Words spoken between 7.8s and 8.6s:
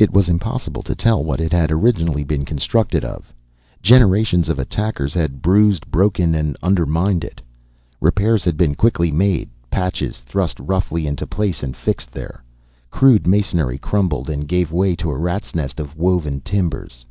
Repairs had